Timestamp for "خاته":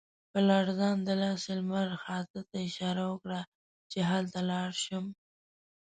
2.03-2.39